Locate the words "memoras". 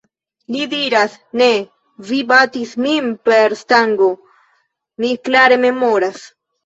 5.69-6.27